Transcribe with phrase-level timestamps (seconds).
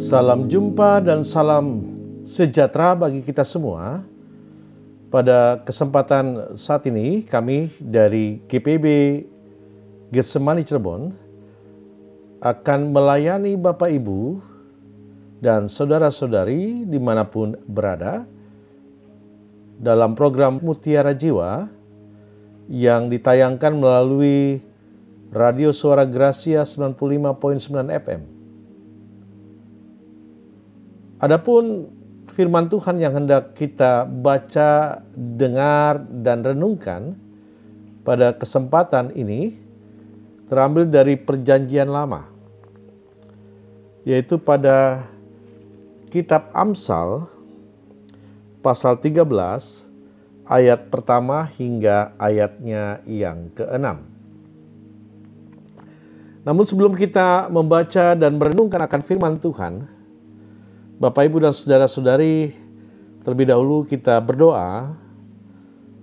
[0.00, 1.84] Salam jumpa dan salam
[2.24, 4.00] sejahtera bagi kita semua.
[5.12, 8.86] Pada kesempatan saat ini kami dari GPB
[10.08, 11.12] Getsemani Cirebon
[12.40, 14.40] akan melayani Bapak Ibu
[15.44, 18.24] dan saudara-saudari di mana pun berada
[19.76, 21.68] dalam program Mutiara Jiwa
[22.72, 24.64] yang ditayangkan melalui
[25.28, 27.68] Radio Suara Gracia 95.9
[28.00, 28.39] FM.
[31.20, 31.92] Adapun
[32.32, 37.12] firman Tuhan yang hendak kita baca, dengar, dan renungkan
[38.00, 39.52] pada kesempatan ini
[40.48, 42.24] terambil dari Perjanjian Lama,
[44.08, 45.04] yaitu pada
[46.08, 47.28] Kitab Amsal,
[48.64, 49.20] pasal 13,
[50.48, 54.08] ayat pertama hingga ayatnya yang keenam.
[56.48, 59.99] Namun sebelum kita membaca dan merenungkan akan firman Tuhan,
[61.00, 62.52] Bapak, Ibu, dan saudara-saudari,
[63.24, 64.92] terlebih dahulu kita berdoa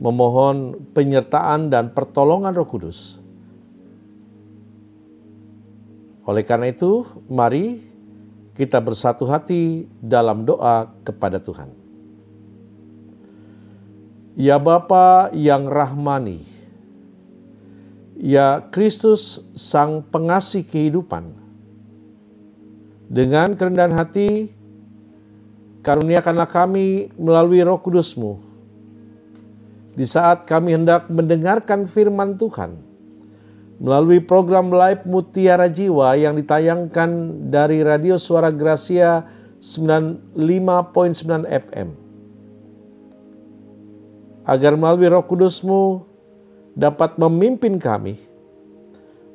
[0.01, 3.21] memohon penyertaan dan pertolongan Roh Kudus.
[6.25, 7.85] Oleh karena itu, mari
[8.57, 11.69] kita bersatu hati dalam doa kepada Tuhan.
[14.33, 16.41] Ya Bapa yang rahmani,
[18.17, 21.37] ya Kristus Sang Pengasih kehidupan,
[23.05, 24.56] dengan kerendahan hati
[25.87, 28.43] karuniakanlah kami melalui roh kudusmu.
[29.95, 32.75] Di saat kami hendak mendengarkan firman Tuhan,
[33.79, 37.09] melalui program live Mutiara Jiwa yang ditayangkan
[37.47, 39.23] dari Radio Suara Gracia
[39.63, 41.89] 95.9 FM.
[44.43, 46.03] Agar melalui roh kudusmu
[46.75, 48.19] dapat memimpin kami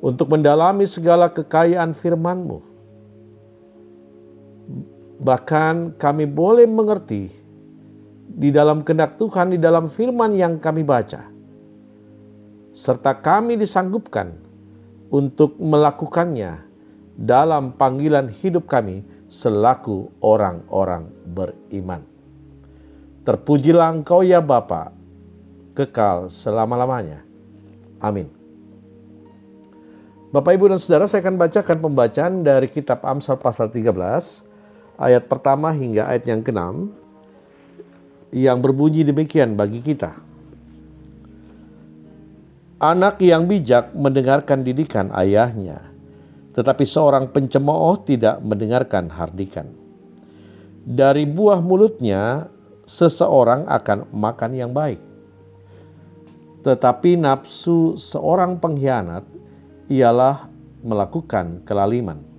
[0.05, 2.72] untuk mendalami segala kekayaan firman-Mu
[5.21, 7.29] Bahkan kami boleh mengerti
[8.33, 11.29] di dalam kehendak Tuhan, di dalam firman yang kami baca.
[12.73, 14.33] Serta kami disanggupkan
[15.13, 16.65] untuk melakukannya
[17.13, 22.01] dalam panggilan hidup kami selaku orang-orang beriman.
[23.21, 24.89] Terpujilah engkau ya Bapa,
[25.77, 27.21] kekal selama-lamanya.
[28.01, 28.27] Amin.
[30.33, 34.52] Bapak, Ibu, dan Saudara, saya akan bacakan pembacaan dari kitab Amsal pasal 13
[34.97, 36.93] ayat pertama hingga ayat yang keenam
[38.33, 40.17] yang berbunyi demikian bagi kita.
[42.81, 45.79] Anak yang bijak mendengarkan didikan ayahnya,
[46.51, 49.71] tetapi seorang pencemooh tidak mendengarkan hardikan.
[50.83, 52.51] Dari buah mulutnya
[52.83, 54.99] seseorang akan makan yang baik.
[56.63, 59.23] Tetapi nafsu seorang pengkhianat
[59.87, 60.51] ialah
[60.83, 62.32] melakukan kelaliman.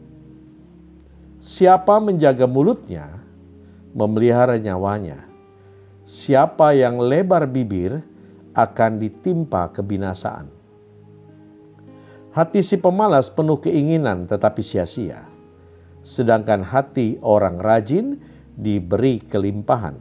[1.44, 3.20] Siapa menjaga mulutnya,
[3.92, 5.28] memelihara nyawanya.
[6.00, 8.00] Siapa yang lebar bibir
[8.56, 10.48] akan ditimpa kebinasaan.
[12.32, 15.28] Hati si pemalas penuh keinginan tetapi sia-sia.
[16.00, 18.24] Sedangkan hati orang rajin
[18.56, 20.00] diberi kelimpahan.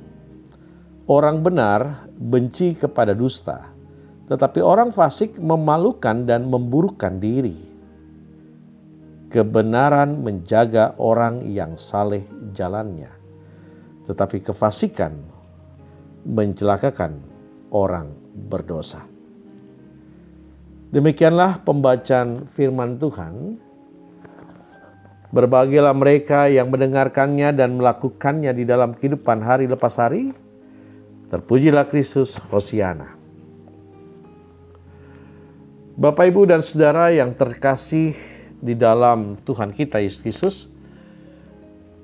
[1.12, 3.68] Orang benar benci kepada dusta,
[4.32, 7.73] tetapi orang fasik memalukan dan memburukkan diri
[9.34, 12.22] kebenaran menjaga orang yang saleh
[12.54, 13.10] jalannya,
[14.06, 15.18] tetapi kefasikan
[16.22, 17.18] mencelakakan
[17.74, 18.14] orang
[18.46, 19.02] berdosa.
[20.94, 23.58] Demikianlah pembacaan firman Tuhan.
[25.34, 30.30] Berbahagialah mereka yang mendengarkannya dan melakukannya di dalam kehidupan hari lepas hari.
[31.34, 33.18] Terpujilah Kristus, Hosiana.
[35.98, 38.14] Bapak, Ibu, dan Saudara yang terkasih
[38.64, 40.56] di dalam Tuhan kita Yesus Kristus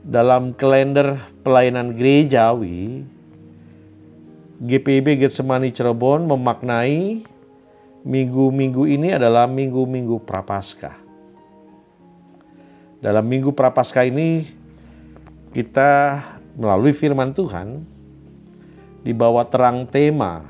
[0.03, 3.07] dalam kalender pelayanan gerejawi
[4.59, 7.23] GPIB Getsemani Cirebon memaknai
[8.03, 10.99] minggu-minggu ini adalah minggu-minggu prapaskah.
[12.99, 14.51] Dalam minggu prapaskah ini
[15.55, 16.19] kita
[16.59, 17.87] melalui firman Tuhan
[18.99, 20.43] di bawah terang tema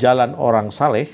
[0.00, 1.12] jalan orang saleh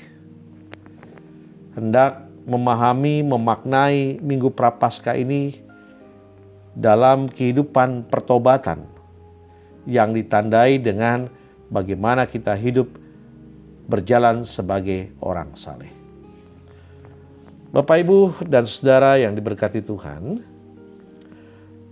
[1.75, 5.63] hendak memahami, memaknai Minggu Prapaskah ini
[6.73, 8.89] dalam kehidupan pertobatan
[9.87, 11.27] yang ditandai dengan
[11.67, 12.87] bagaimana kita hidup
[13.87, 15.91] berjalan sebagai orang saleh.
[17.73, 20.45] Bapak, Ibu, dan saudara yang diberkati Tuhan,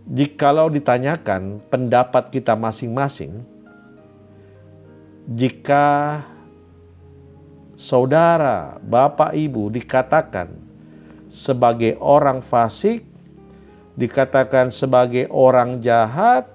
[0.07, 3.41] jikalau ditanyakan pendapat kita masing-masing,
[5.33, 6.21] jika
[7.81, 10.53] saudara, bapak, ibu dikatakan
[11.33, 13.01] sebagai orang fasik
[13.97, 16.47] dikatakan sebagai orang jahat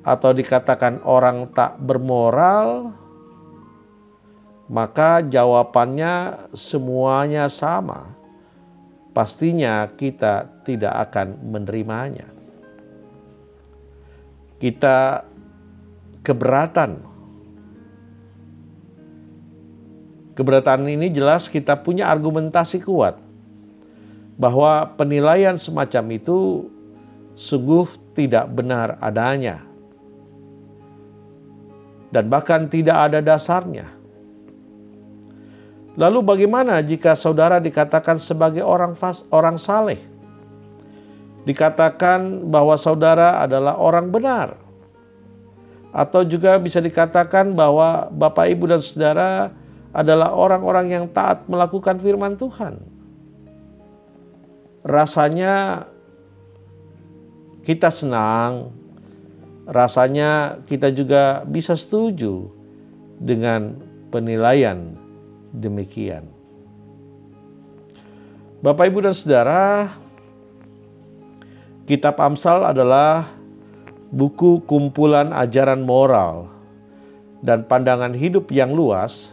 [0.00, 2.92] atau dikatakan orang tak bermoral,
[4.70, 8.16] maka jawabannya semuanya sama.
[9.10, 12.30] Pastinya kita tidak akan menerimanya.
[14.62, 15.26] Kita
[16.22, 17.09] keberatan.
[20.34, 23.18] Keberatan ini jelas kita punya argumentasi kuat
[24.40, 26.70] bahwa penilaian semacam itu
[27.36, 29.70] sungguh tidak benar adanya
[32.10, 33.86] dan bahkan tidak ada dasarnya.
[35.98, 39.98] Lalu bagaimana jika saudara dikatakan sebagai orang fas, orang saleh?
[41.46, 44.54] Dikatakan bahwa saudara adalah orang benar.
[45.90, 49.50] Atau juga bisa dikatakan bahwa Bapak Ibu dan Saudara
[49.90, 53.00] adalah orang-orang yang taat melakukan firman Tuhan
[54.84, 55.84] rasanya
[57.64, 58.72] kita senang,
[59.68, 62.48] rasanya kita juga bisa setuju
[63.20, 63.76] dengan
[64.08, 64.96] penilaian
[65.52, 66.24] demikian.
[68.60, 69.96] Bapak, ibu, dan saudara,
[71.88, 73.32] Kitab Amsal adalah
[74.12, 76.48] buku kumpulan ajaran moral
[77.40, 79.32] dan pandangan hidup yang luas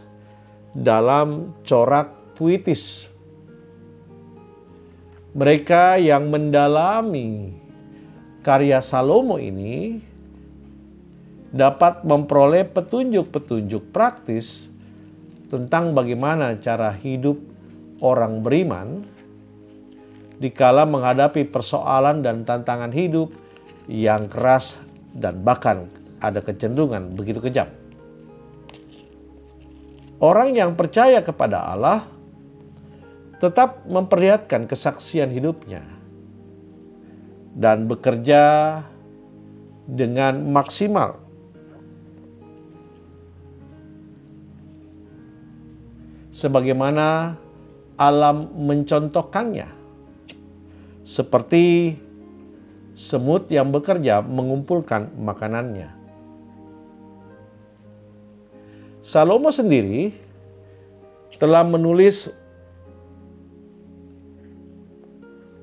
[0.78, 3.10] dalam corak puitis
[5.34, 7.54] mereka yang mendalami
[8.46, 9.98] karya Salomo ini
[11.50, 14.68] dapat memperoleh petunjuk-petunjuk praktis
[15.48, 17.40] tentang bagaimana cara hidup
[18.04, 19.02] orang beriman
[20.38, 23.32] dikala menghadapi persoalan dan tantangan hidup
[23.90, 24.78] yang keras
[25.16, 25.88] dan bahkan
[26.20, 27.66] ada kecenderungan begitu kejam.
[30.18, 32.10] Orang yang percaya kepada Allah
[33.38, 35.86] tetap memperlihatkan kesaksian hidupnya
[37.54, 38.42] dan bekerja
[39.86, 41.22] dengan maksimal.
[46.34, 47.34] Sebagaimana
[47.98, 49.66] alam mencontohkannya,
[51.02, 51.98] seperti
[52.94, 55.97] semut yang bekerja mengumpulkan makanannya.
[59.08, 60.12] Salomo sendiri
[61.40, 62.28] telah menulis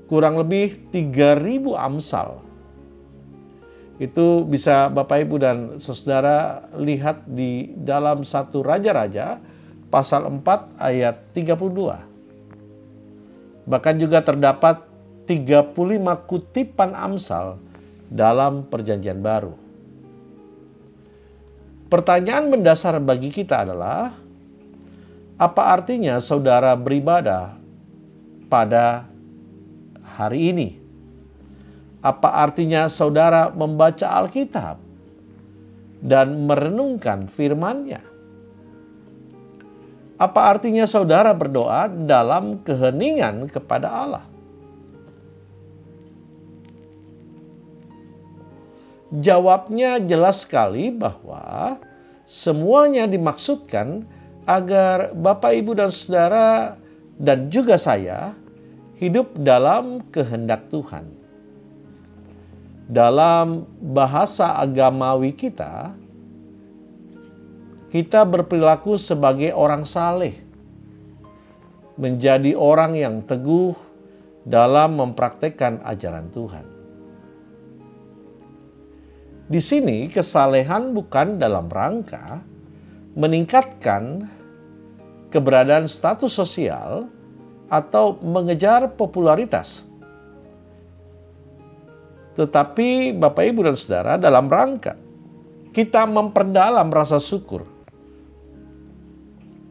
[0.10, 2.42] kurang lebih 3000 amsal.
[4.02, 9.38] Itu bisa Bapak Ibu dan Saudara lihat di dalam satu Raja-Raja
[9.94, 12.02] pasal 4 ayat 32.
[13.70, 14.82] Bahkan juga terdapat
[15.30, 15.78] 35
[16.26, 17.62] kutipan amsal
[18.10, 19.65] dalam perjanjian baru.
[21.86, 24.18] Pertanyaan mendasar bagi kita adalah,
[25.38, 27.54] apa artinya saudara beribadah
[28.50, 29.06] pada
[30.02, 30.70] hari ini.
[32.02, 34.82] Apa artinya saudara membaca Alkitab
[36.02, 38.02] dan merenungkan firman-Nya?
[40.16, 44.26] Apa artinya saudara berdoa dalam keheningan kepada Allah?
[49.14, 51.78] Jawabnya jelas sekali bahwa
[52.26, 54.02] semuanya dimaksudkan
[54.50, 56.78] agar Bapak, Ibu, dan saudara,
[57.22, 58.34] dan juga saya
[58.98, 61.06] hidup dalam kehendak Tuhan.
[62.86, 65.94] Dalam bahasa agamawi kita,
[67.90, 70.38] kita berperilaku sebagai orang saleh,
[71.98, 73.74] menjadi orang yang teguh
[74.46, 76.75] dalam mempraktekkan ajaran Tuhan.
[79.46, 82.42] Di sini, kesalehan bukan dalam rangka
[83.14, 84.26] meningkatkan
[85.30, 87.06] keberadaan status sosial
[87.70, 89.86] atau mengejar popularitas.
[92.36, 94.98] Tetapi Bapak Ibu dan Saudara dalam rangka
[95.72, 97.64] kita memperdalam rasa syukur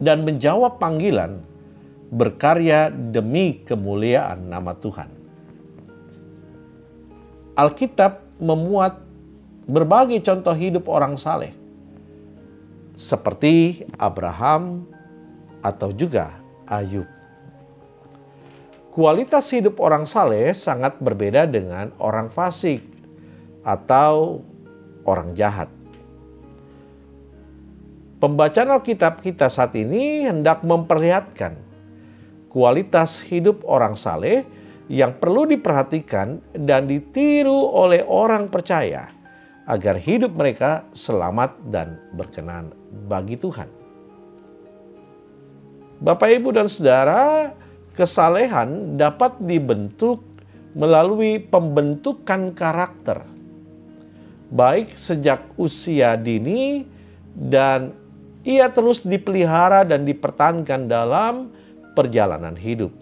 [0.01, 1.45] dan menjawab panggilan
[2.15, 5.11] berkarya demi kemuliaan nama Tuhan.
[7.55, 8.99] Alkitab memuat
[9.65, 11.53] berbagai contoh hidup orang saleh
[12.95, 14.87] seperti Abraham
[15.65, 16.37] atau juga
[16.69, 17.09] Ayub.
[18.95, 22.79] Kualitas hidup orang saleh sangat berbeda dengan orang fasik
[23.67, 24.39] atau
[25.03, 25.67] orang jahat.
[28.23, 31.59] Pembacaan Alkitab kita saat ini hendak memperlihatkan
[32.49, 34.47] kualitas hidup orang saleh
[34.87, 39.11] yang perlu diperhatikan dan ditiru oleh orang percaya
[39.65, 42.73] agar hidup mereka selamat dan berkenan
[43.09, 43.69] bagi Tuhan.
[46.05, 47.55] Bapak, Ibu, dan saudara,
[47.97, 50.21] kesalehan dapat dibentuk
[50.77, 53.25] melalui pembentukan karakter,
[54.53, 56.85] baik sejak usia dini
[57.33, 57.95] dan
[58.45, 61.49] ia terus dipelihara dan dipertahankan dalam
[61.97, 62.93] perjalanan hidup.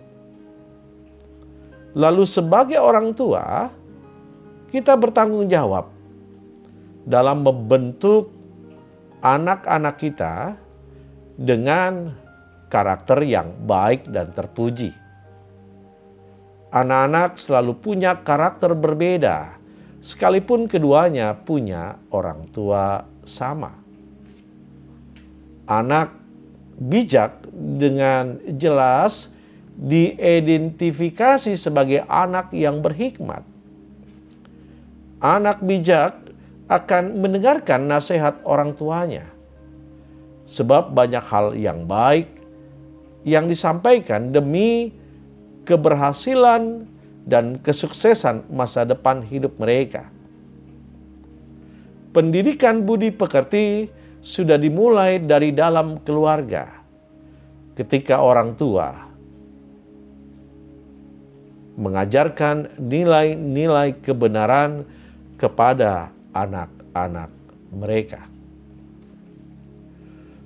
[1.99, 3.66] Lalu, sebagai orang tua,
[4.71, 6.02] kita bertanggung jawab
[7.07, 8.31] dalam membentuk
[9.23, 10.55] anak-anak kita
[11.39, 12.15] dengan
[12.71, 14.95] karakter yang baik dan terpuji.
[16.73, 19.61] Anak-anak selalu punya karakter berbeda,
[20.01, 23.77] sekalipun keduanya punya orang tua sama.
[25.69, 26.17] Anak
[26.81, 29.29] bijak dengan jelas
[29.77, 33.45] diidentifikasi sebagai anak yang berhikmat.
[35.23, 36.22] Anak bijak
[36.71, 39.26] akan mendengarkan nasihat orang tuanya,
[40.47, 42.28] sebab banyak hal yang baik
[43.23, 44.90] yang disampaikan demi
[45.66, 46.87] keberhasilan
[47.26, 50.11] dan kesuksesan masa depan hidup mereka.
[52.12, 53.87] Pendidikan budi pekerti
[54.21, 56.69] sudah dimulai dari dalam keluarga,
[57.78, 59.11] ketika orang tua
[61.73, 64.85] mengajarkan nilai-nilai kebenaran
[65.40, 67.31] kepada anak-anak
[67.73, 68.29] mereka.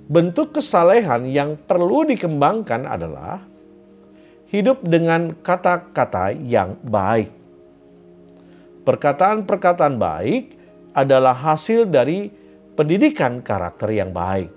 [0.07, 3.43] Bentuk kesalehan yang perlu dikembangkan adalah
[4.47, 7.27] hidup dengan kata-kata yang baik.
[8.87, 10.55] Perkataan-perkataan baik
[10.95, 12.31] adalah hasil dari
[12.79, 14.47] pendidikan karakter yang baik.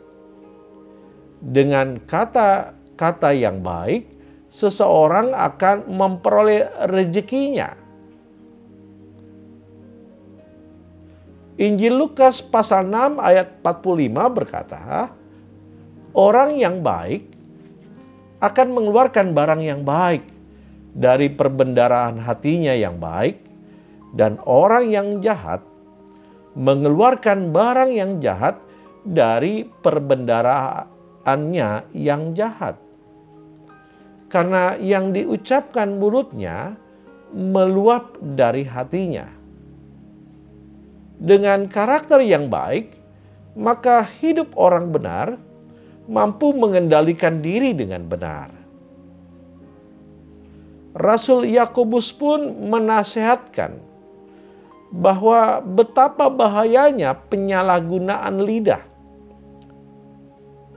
[1.42, 4.06] Dengan kata-kata yang baik,
[4.54, 7.79] seseorang akan memperoleh rezekinya.
[11.60, 15.12] Injil Lukas pasal 6 ayat 45 berkata,
[16.16, 17.28] Orang yang baik
[18.40, 20.24] akan mengeluarkan barang yang baik
[20.96, 23.44] dari perbendaraan hatinya yang baik,
[24.16, 25.60] dan orang yang jahat
[26.56, 28.56] mengeluarkan barang yang jahat
[29.04, 32.80] dari perbendaraannya yang jahat.
[34.32, 36.72] Karena yang diucapkan mulutnya
[37.36, 39.39] meluap dari hatinya.
[41.20, 42.96] Dengan karakter yang baik,
[43.52, 45.36] maka hidup orang benar
[46.08, 48.48] mampu mengendalikan diri dengan benar.
[50.96, 53.78] Rasul Yakobus pun menasehatkan
[54.90, 58.82] bahwa betapa bahayanya penyalahgunaan lidah.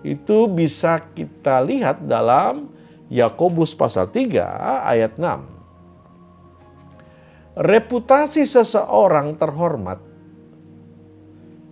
[0.06, 2.70] Itu bisa kita lihat dalam
[3.10, 7.58] Yakobus pasal 3 ayat 6.
[7.58, 10.13] Reputasi seseorang terhormat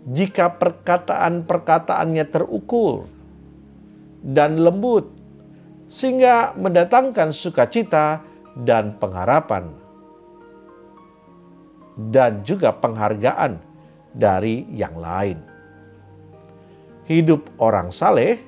[0.09, 3.05] jika perkataan-perkataannya terukur
[4.25, 5.09] dan lembut,
[5.91, 8.25] sehingga mendatangkan sukacita
[8.65, 9.69] dan pengharapan,
[12.09, 13.61] dan juga penghargaan
[14.17, 15.37] dari yang lain.
[17.05, 18.39] Hidup orang saleh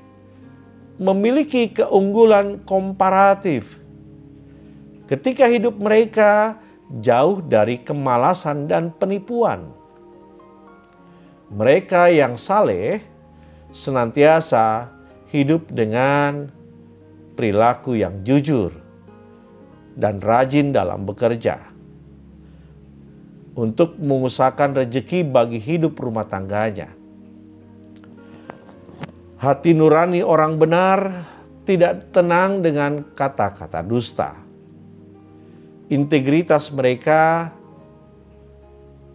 [1.01, 3.81] memiliki keunggulan komparatif
[5.09, 6.57] ketika hidup mereka
[7.01, 9.73] jauh dari kemalasan dan penipuan.
[11.53, 12.97] Mereka yang saleh
[13.69, 14.89] senantiasa
[15.29, 16.49] hidup dengan
[17.37, 18.73] perilaku yang jujur
[19.93, 21.61] dan rajin dalam bekerja
[23.53, 26.89] untuk mengusahakan rezeki bagi hidup rumah tangganya.
[29.37, 31.29] Hati nurani orang benar
[31.69, 34.33] tidak tenang dengan kata-kata dusta.
[35.93, 37.53] Integritas mereka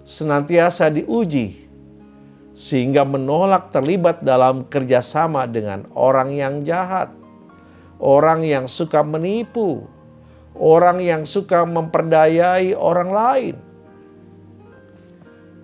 [0.07, 1.68] senantiasa diuji
[2.59, 7.07] sehingga menolak terlibat dalam kerjasama dengan orang yang jahat,
[8.03, 9.87] orang yang suka menipu,
[10.59, 13.57] orang yang suka memperdayai orang lain.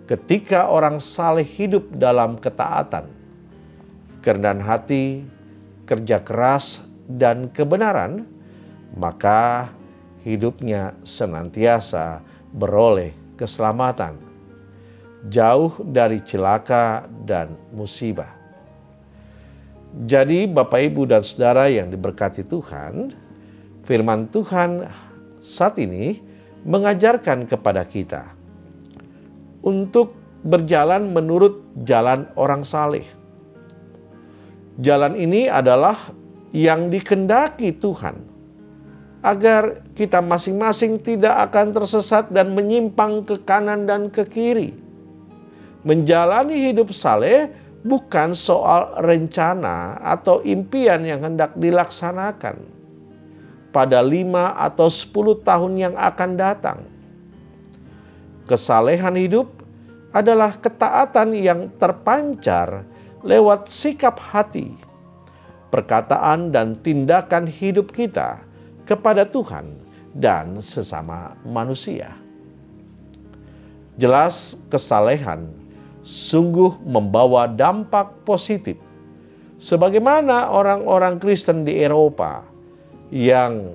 [0.06, 3.10] Ketika orang saleh hidup dalam ketaatan,
[4.22, 5.26] kerendahan hati,
[5.90, 6.78] kerja keras,
[7.10, 8.22] dan kebenaran,
[8.94, 9.74] maka
[10.22, 12.22] hidupnya senantiasa
[12.54, 14.14] beroleh keselamatan
[15.33, 18.28] jauh dari celaka dan musibah.
[20.04, 23.14] Jadi, Bapak, Ibu, dan saudara yang diberkati Tuhan,
[23.87, 24.90] Firman Tuhan
[25.45, 26.19] saat ini
[26.64, 28.26] mengajarkan kepada kita
[29.62, 33.04] untuk berjalan menurut jalan orang saleh.
[34.81, 36.11] Jalan ini adalah
[36.50, 38.19] yang dikendaki Tuhan
[39.25, 44.83] agar kita masing-masing tidak akan tersesat dan menyimpang ke kanan dan ke kiri
[45.84, 47.52] Menjalani hidup saleh
[47.84, 52.56] bukan soal rencana atau impian yang hendak dilaksanakan,
[53.68, 56.80] pada lima atau sepuluh tahun yang akan datang.
[58.48, 59.52] Kesalehan hidup
[60.16, 62.88] adalah ketaatan yang terpancar
[63.20, 64.72] lewat sikap hati,
[65.68, 68.40] perkataan, dan tindakan hidup kita
[68.88, 69.68] kepada Tuhan
[70.16, 72.16] dan sesama manusia.
[74.00, 75.63] Jelas, kesalehan
[76.04, 78.76] sungguh membawa dampak positif,
[79.56, 82.44] sebagaimana orang-orang Kristen di Eropa
[83.08, 83.73] yang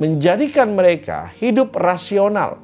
[0.00, 2.56] menjadikan mereka hidup rasional,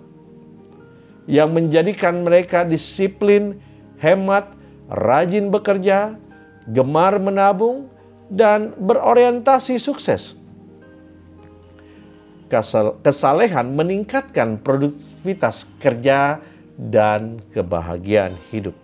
[1.29, 3.61] yang menjadikan mereka disiplin,
[4.01, 4.49] hemat,
[4.89, 6.17] rajin bekerja,
[6.73, 7.89] gemar menabung,
[8.33, 10.41] dan berorientasi sukses.
[13.01, 16.37] Kesalehan meningkatkan produktivitas kerja
[16.91, 18.75] dan kebahagiaan hidup.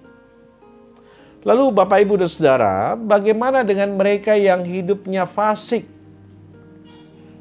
[1.47, 5.87] Lalu Bapak Ibu dan Saudara, bagaimana dengan mereka yang hidupnya fasik?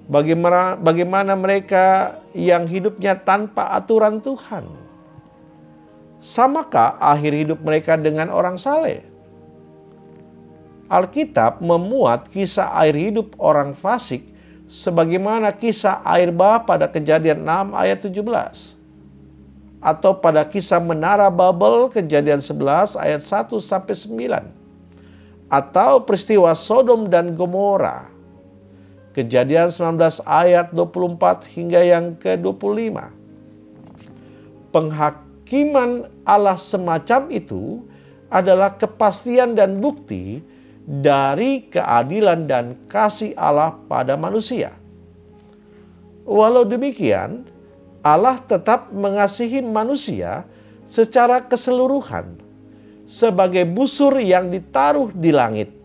[0.07, 4.69] Bagaimana, bagaimana mereka yang hidupnya tanpa aturan Tuhan?
[6.23, 9.03] Samakah akhir hidup mereka dengan orang saleh?
[10.87, 14.23] Alkitab memuat kisah air hidup orang fasik
[14.71, 18.76] sebagaimana kisah air bah pada kejadian 6 ayat 17.
[19.77, 25.47] Atau pada kisah menara Babel kejadian 11 ayat 1 sampai 9.
[25.47, 28.09] Atau peristiwa Sodom dan Gomora
[29.15, 32.93] kejadian 19 ayat 24 hingga yang ke-25.
[34.69, 37.87] Penghak kehakiman Allah semacam itu
[38.27, 40.43] adalah kepastian dan bukti
[40.83, 44.75] dari keadilan dan kasih Allah pada manusia.
[46.27, 47.47] Walau demikian,
[48.07, 50.47] Allah tetap mengasihi manusia
[50.87, 52.39] secara keseluruhan
[53.03, 55.75] sebagai busur yang ditaruh di langit.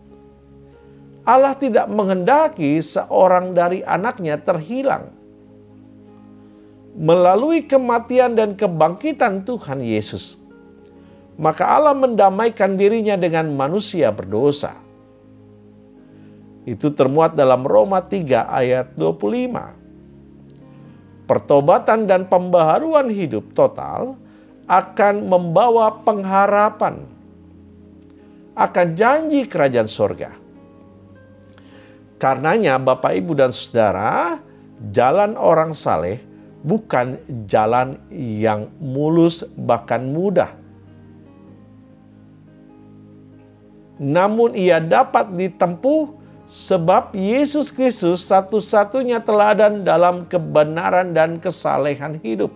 [1.27, 5.11] Allah tidak menghendaki seorang dari anaknya terhilang
[6.95, 10.39] melalui kematian dan kebangkitan Tuhan Yesus,
[11.35, 14.79] maka Allah mendamaikan dirinya dengan manusia berdosa.
[16.63, 19.82] Itu termuat dalam Roma 3 ayat 25.
[21.23, 24.19] Pertobatan dan pembaharuan hidup total
[24.67, 27.03] akan membawa pengharapan
[28.53, 30.31] akan janji kerajaan sorga.
[32.21, 34.39] Karenanya Bapak Ibu dan Saudara,
[34.95, 36.21] jalan orang saleh
[36.63, 37.19] bukan
[37.51, 40.55] jalan yang mulus bahkan mudah.
[43.99, 46.22] Namun ia dapat ditempuh
[46.53, 52.53] sebab Yesus Kristus satu-satunya teladan dalam kebenaran dan kesalehan hidup.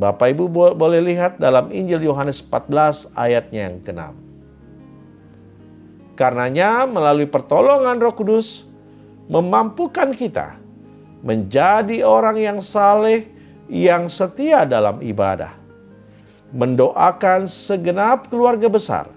[0.00, 4.12] Bapak Ibu boleh lihat dalam Injil Yohanes 14 ayatnya yang ke-6.
[6.16, 8.64] Karenanya melalui pertolongan Roh Kudus
[9.28, 10.56] memampukan kita
[11.20, 13.28] menjadi orang yang saleh,
[13.68, 15.52] yang setia dalam ibadah,
[16.56, 19.15] mendoakan segenap keluarga besar,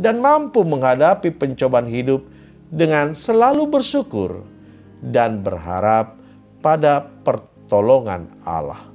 [0.00, 2.24] dan mampu menghadapi pencobaan hidup
[2.72, 4.40] dengan selalu bersyukur
[5.04, 6.16] dan berharap
[6.64, 8.88] pada pertolongan Allah.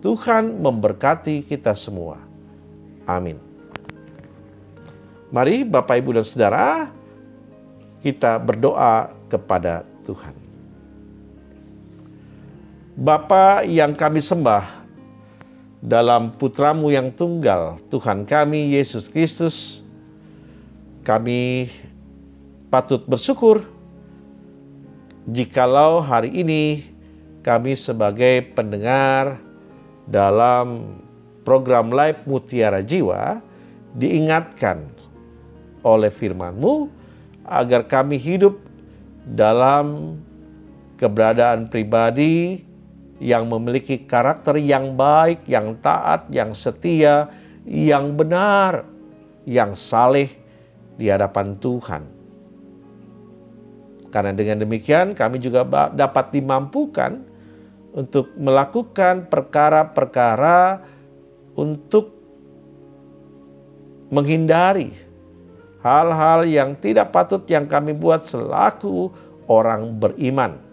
[0.00, 2.16] Tuhan memberkati kita semua.
[3.04, 3.36] Amin.
[5.28, 6.66] Mari Bapak Ibu dan Saudara,
[8.00, 10.32] kita berdoa kepada Tuhan.
[12.96, 14.80] Bapa yang kami sembah
[15.80, 19.79] dalam putramu yang tunggal, Tuhan kami Yesus Kristus,
[21.10, 21.66] kami
[22.70, 23.66] patut bersyukur
[25.26, 26.86] jikalau hari ini
[27.42, 29.42] kami sebagai pendengar
[30.06, 30.94] dalam
[31.42, 33.42] program live Mutiara Jiwa
[33.98, 34.86] diingatkan
[35.82, 36.86] oleh firman-Mu
[37.42, 38.62] agar kami hidup
[39.34, 40.14] dalam
[40.94, 42.62] keberadaan pribadi
[43.18, 47.26] yang memiliki karakter yang baik, yang taat, yang setia,
[47.66, 48.86] yang benar,
[49.42, 50.39] yang saleh
[51.00, 52.02] di hadapan Tuhan.
[54.12, 55.64] Karena dengan demikian kami juga
[55.96, 57.24] dapat dimampukan
[57.96, 60.84] untuk melakukan perkara-perkara
[61.56, 62.12] untuk
[64.12, 64.92] menghindari
[65.80, 69.08] hal-hal yang tidak patut yang kami buat selaku
[69.48, 70.70] orang beriman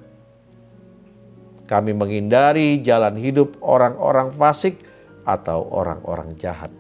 [1.68, 4.80] kami menghindari jalan hidup orang-orang fasik
[5.28, 6.72] atau orang-orang jahat.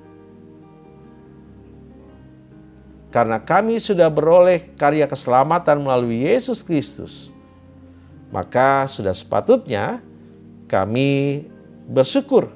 [3.07, 7.31] Karena kami sudah beroleh karya keselamatan melalui Yesus Kristus,
[8.29, 10.03] maka sudah sepatutnya
[10.67, 11.43] kami
[11.87, 12.51] bersyukur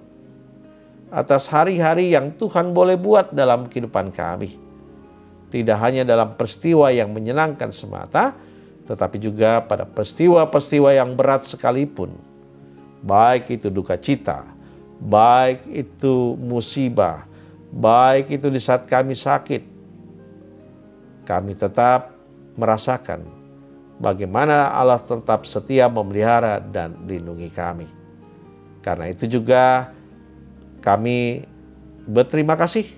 [1.11, 4.59] atas hari-hari yang Tuhan boleh buat dalam kehidupan kami.
[5.51, 8.35] Tidak hanya dalam peristiwa yang menyenangkan semata,
[8.87, 12.11] tetapi juga pada peristiwa-peristiwa yang berat sekalipun,
[13.03, 14.43] baik itu duka cita,
[14.99, 17.27] baik itu musibah,
[17.71, 19.70] baik itu di saat kami sakit,
[21.31, 22.11] kami tetap
[22.59, 23.23] merasakan
[24.03, 27.87] bagaimana Allah tetap setia memelihara dan lindungi kami.
[28.83, 29.95] Karena itu juga
[30.83, 31.47] kami
[32.03, 32.91] berterima kasih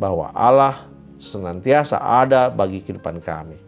[0.00, 0.88] bahwa Allah
[1.20, 3.60] senantiasa ada bagi kehidupan kami.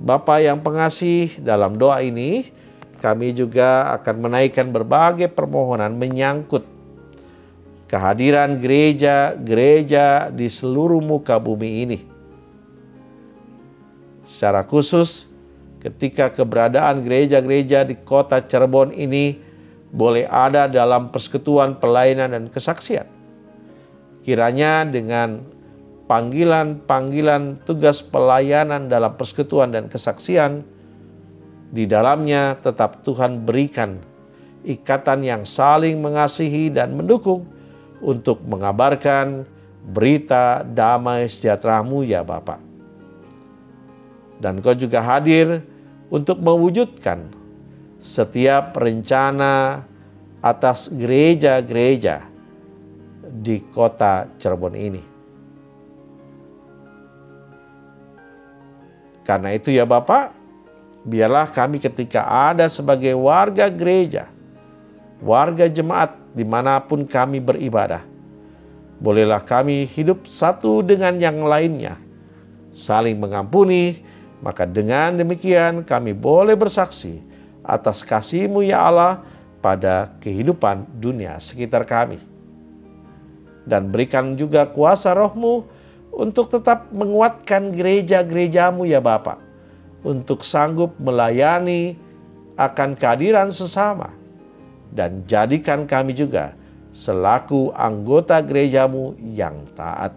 [0.00, 2.48] Bapa yang pengasih dalam doa ini,
[3.04, 6.64] kami juga akan menaikkan berbagai permohonan menyangkut
[7.92, 12.11] kehadiran gereja-gereja di seluruh muka bumi ini.
[14.42, 15.30] Secara khusus,
[15.78, 19.38] ketika keberadaan gereja-gereja di kota Cirebon ini
[19.94, 23.06] boleh ada dalam persekutuan pelayanan dan kesaksian.
[24.26, 25.46] Kiranya dengan
[26.10, 30.66] panggilan-panggilan tugas pelayanan dalam persekutuan dan kesaksian,
[31.70, 34.02] di dalamnya tetap Tuhan berikan
[34.66, 37.46] ikatan yang saling mengasihi dan mendukung
[38.02, 39.46] untuk mengabarkan
[39.94, 42.71] berita damai sejahtera-Mu ya Bapak.
[44.42, 45.62] Dan Kau juga hadir
[46.10, 47.30] untuk mewujudkan
[48.02, 49.86] setiap rencana
[50.42, 52.26] atas gereja-gereja
[53.22, 55.02] di kota Cirebon ini.
[59.22, 60.34] Karena itu ya Bapak,
[61.06, 64.26] biarlah kami ketika ada sebagai warga gereja,
[65.22, 68.02] warga jemaat di mana pun kami beribadah,
[68.98, 72.02] bolehlah kami hidup satu dengan yang lainnya,
[72.74, 74.02] saling mengampuni,
[74.42, 77.22] maka dengan demikian kami boleh bersaksi
[77.62, 79.22] atas kasih-Mu ya Allah
[79.62, 82.18] pada kehidupan dunia sekitar kami.
[83.62, 85.62] Dan berikan juga kuasa rohmu
[86.10, 89.38] untuk tetap menguatkan gereja-gerejamu ya Bapak,
[90.02, 91.94] untuk sanggup melayani
[92.58, 94.10] akan kehadiran sesama,
[94.90, 96.58] dan jadikan kami juga
[96.92, 100.12] selaku anggota gerejamu yang taat.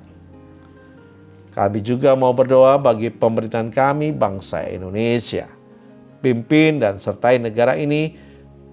[1.55, 5.47] Kami juga mau berdoa bagi pemerintahan kami bangsa Indonesia.
[6.19, 8.11] Pimpin dan sertai negara ini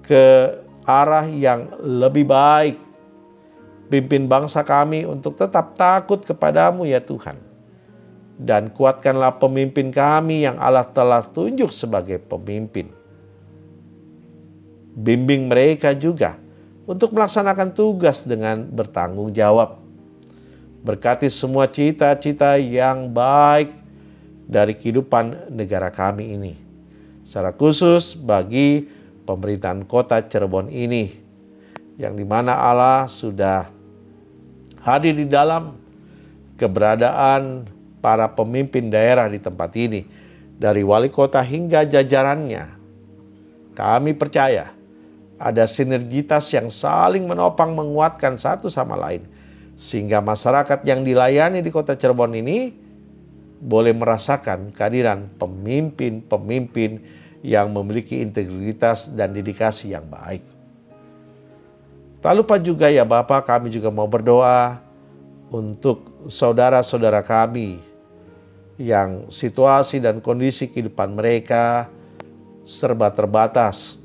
[0.02, 0.50] ke
[0.82, 2.74] arah yang lebih baik
[3.92, 7.36] Pimpin bangsa kami untuk tetap takut kepadamu ya Tuhan.
[8.40, 12.88] Dan kuatkanlah pemimpin kami yang Allah telah tunjuk sebagai pemimpin.
[14.96, 16.40] Bimbing mereka juga
[16.88, 19.81] untuk melaksanakan tugas dengan bertanggung jawab.
[20.82, 23.70] Berkati semua cita-cita yang baik
[24.50, 26.58] dari kehidupan negara kami ini.
[27.30, 28.90] Secara khusus bagi
[29.22, 31.14] pemerintahan kota Cirebon ini,
[32.02, 33.70] yang di mana Allah sudah
[34.82, 35.78] hadir di dalam
[36.58, 37.70] keberadaan
[38.02, 40.02] para pemimpin daerah di tempat ini,
[40.58, 42.74] dari wali kota hingga jajarannya.
[43.78, 44.74] Kami percaya
[45.38, 49.24] ada sinergitas yang saling menopang menguatkan satu sama lain,
[49.82, 52.70] sehingga masyarakat yang dilayani di kota Cirebon ini
[53.62, 57.02] boleh merasakan kehadiran pemimpin-pemimpin
[57.42, 60.42] yang memiliki integritas dan dedikasi yang baik.
[62.22, 64.78] Tak lupa juga ya Bapak kami juga mau berdoa
[65.50, 67.82] untuk saudara-saudara kami
[68.78, 71.90] yang situasi dan kondisi kehidupan mereka
[72.62, 73.98] serba terbatas.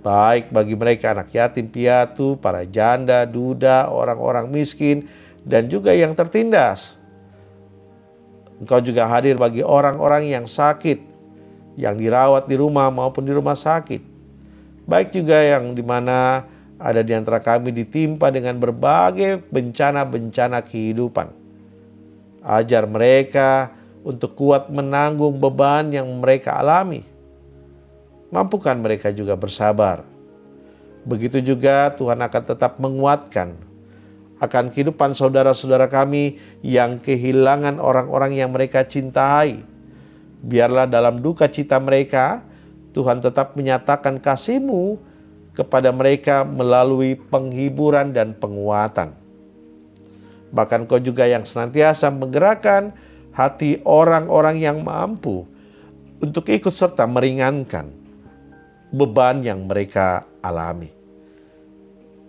[0.00, 5.04] Baik bagi mereka anak yatim piatu, para janda, duda, orang-orang miskin,
[5.44, 6.96] dan juga yang tertindas.
[8.60, 11.00] Engkau juga hadir bagi orang-orang yang sakit,
[11.76, 14.00] yang dirawat di rumah maupun di rumah sakit.
[14.88, 16.48] Baik juga yang di mana
[16.80, 21.28] ada di antara kami ditimpa dengan berbagai bencana-bencana kehidupan.
[22.40, 23.68] Ajar mereka
[24.00, 27.04] untuk kuat menanggung beban yang mereka alami.
[28.30, 30.06] Mampukan mereka juga bersabar.
[31.02, 33.70] Begitu juga Tuhan akan tetap menguatkan
[34.40, 39.60] akan kehidupan saudara-saudara kami yang kehilangan orang-orang yang mereka cintai.
[40.40, 42.40] Biarlah dalam duka cita mereka,
[42.96, 44.96] Tuhan tetap menyatakan kasih-Mu
[45.52, 49.12] kepada mereka melalui penghiburan dan penguatan.
[50.56, 52.96] Bahkan kau juga yang senantiasa menggerakkan
[53.36, 55.44] hati orang-orang yang mampu
[56.24, 57.99] untuk ikut serta meringankan
[58.90, 60.90] beban yang mereka alami.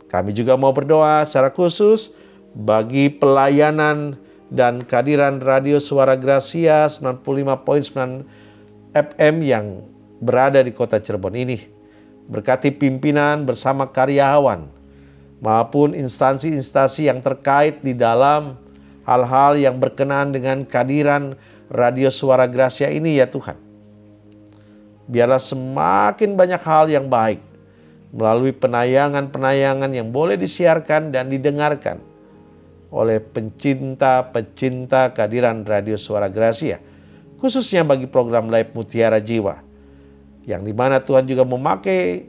[0.10, 2.12] Kami juga mau berdoa secara khusus
[2.52, 4.20] bagi pelayanan
[4.52, 8.28] dan kehadiran Radio Suara Gracia 95.9
[8.92, 9.88] FM yang
[10.20, 11.64] berada di kota Cirebon ini
[12.28, 14.68] berkati pimpinan bersama karyawan
[15.40, 18.60] maupun instansi-instansi yang terkait di dalam
[19.08, 21.40] hal-hal yang berkenaan dengan kehadiran
[21.72, 23.71] radio suara Gracia ini ya Tuhan.
[25.10, 27.42] Biarlah semakin banyak hal yang baik
[28.12, 32.04] melalui penayangan-penayangan yang boleh disiarkan dan didengarkan
[32.92, 36.78] oleh pencinta-pencinta kehadiran radio suara Gracia.
[37.40, 39.64] Khususnya bagi program Live Mutiara Jiwa.
[40.44, 42.28] Yang di mana Tuhan juga memakai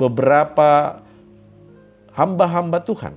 [0.00, 0.98] beberapa
[2.14, 3.14] hamba-hamba Tuhan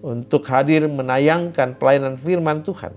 [0.00, 2.94] untuk hadir menayangkan pelayanan firman Tuhan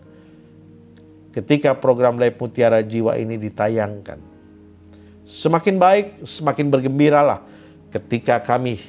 [1.36, 4.20] ketika program Live Mutiara Jiwa ini ditayangkan.
[5.28, 7.44] Semakin baik, semakin bergembiralah
[7.92, 8.80] ketika kami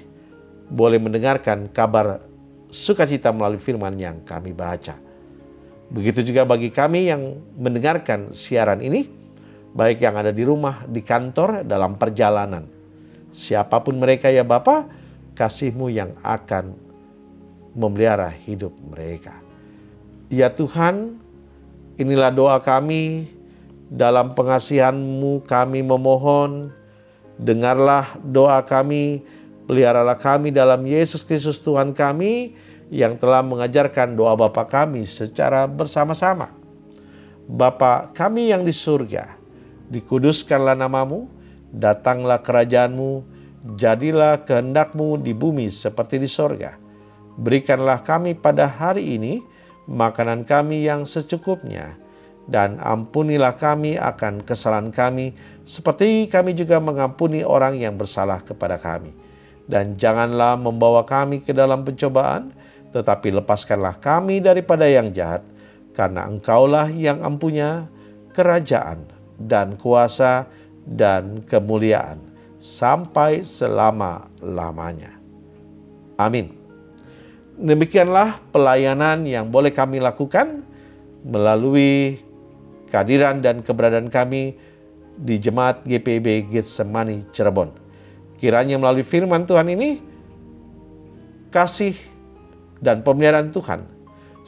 [0.70, 2.22] boleh mendengarkan kabar
[2.70, 4.94] sukacita melalui firman yang kami baca.
[5.90, 9.10] Begitu juga bagi kami yang mendengarkan siaran ini,
[9.74, 12.70] baik yang ada di rumah, di kantor, dalam perjalanan.
[13.34, 14.86] Siapa pun mereka ya Bapak,
[15.34, 16.70] kasihmu yang akan
[17.74, 19.34] memelihara hidup mereka.
[20.30, 21.18] Ya Tuhan,
[21.98, 23.32] inilah doa kami,
[23.88, 26.72] dalam pengasihan-Mu kami memohon,
[27.40, 29.24] dengarlah doa kami,
[29.64, 32.52] peliharalah kami dalam Yesus Kristus Tuhan kami,
[32.88, 36.52] yang telah mengajarkan doa Bapa kami secara bersama-sama.
[37.48, 39.36] Bapa kami yang di surga,
[39.88, 41.28] dikuduskanlah namamu,
[41.72, 43.24] datanglah kerajaanmu,
[43.76, 46.76] jadilah kehendakmu di bumi seperti di sorga.
[47.38, 49.40] Berikanlah kami pada hari ini
[49.88, 51.96] makanan kami yang secukupnya,
[52.48, 55.36] dan ampunilah kami akan kesalahan kami,
[55.68, 59.12] seperti kami juga mengampuni orang yang bersalah kepada kami.
[59.68, 62.56] Dan janganlah membawa kami ke dalam pencobaan,
[62.96, 65.44] tetapi lepaskanlah kami daripada yang jahat,
[65.92, 67.84] karena Engkaulah yang ampunya
[68.32, 69.04] kerajaan
[69.36, 70.48] dan kuasa
[70.88, 72.16] dan kemuliaan
[72.64, 75.12] sampai selama-lamanya.
[76.16, 76.56] Amin.
[77.58, 80.62] Demikianlah pelayanan yang boleh kami lakukan
[81.26, 82.22] melalui
[82.88, 84.56] kehadiran dan keberadaan kami
[85.18, 87.74] di Jemaat GPB Getsemani Cirebon.
[88.38, 89.98] Kiranya melalui firman Tuhan ini,
[91.50, 91.98] kasih
[92.78, 93.82] dan pemeliharaan Tuhan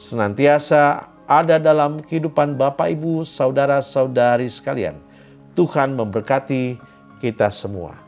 [0.01, 4.97] senantiasa ada dalam kehidupan Bapak, Ibu, Saudara-saudari sekalian.
[5.53, 6.79] Tuhan memberkati
[7.21, 8.00] kita semua.